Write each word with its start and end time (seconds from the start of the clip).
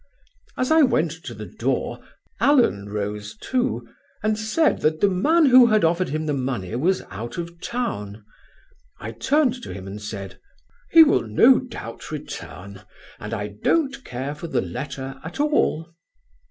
As 0.57 0.71
I 0.71 0.81
went 0.81 1.11
to 1.25 1.35
the 1.35 1.45
door 1.45 2.03
Allen 2.39 2.89
rose 2.89 3.37
too, 3.39 3.87
and 4.23 4.35
said 4.35 4.81
that 4.81 4.99
the 4.99 5.07
man 5.07 5.45
who 5.45 5.67
had 5.67 5.83
offered 5.83 6.09
him 6.09 6.25
the 6.25 6.33
money 6.33 6.75
was 6.75 7.03
out 7.11 7.37
of 7.37 7.61
town. 7.61 8.25
I 8.99 9.11
turned 9.11 9.61
to 9.61 9.71
him 9.71 9.85
and 9.85 10.01
said: 10.01 10.39
"'He 10.89 11.03
will 11.03 11.27
no 11.27 11.59
doubt 11.59 12.09
return, 12.09 12.81
and 13.19 13.31
I 13.31 13.49
don't 13.49 14.03
care 14.03 14.33
for 14.33 14.47
the 14.47 14.61
letter 14.61 15.19
at 15.23 15.39
all.' 15.39 15.93